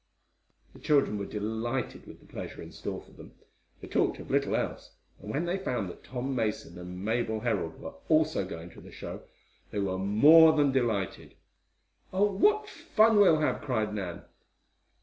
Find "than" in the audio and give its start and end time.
10.53-10.71